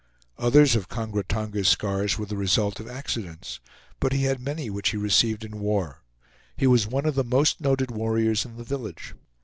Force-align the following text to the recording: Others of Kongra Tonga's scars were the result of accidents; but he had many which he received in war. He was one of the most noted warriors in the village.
Others 0.39 0.75
of 0.75 0.89
Kongra 0.89 1.23
Tonga's 1.23 1.67
scars 1.67 2.17
were 2.17 2.25
the 2.25 2.35
result 2.35 2.79
of 2.79 2.87
accidents; 2.87 3.59
but 3.99 4.13
he 4.13 4.23
had 4.23 4.39
many 4.39 4.67
which 4.67 4.89
he 4.89 4.97
received 4.97 5.43
in 5.45 5.59
war. 5.59 6.01
He 6.57 6.65
was 6.65 6.87
one 6.87 7.05
of 7.05 7.13
the 7.13 7.23
most 7.23 7.61
noted 7.61 7.91
warriors 7.91 8.43
in 8.43 8.57
the 8.57 8.63
village. 8.63 9.13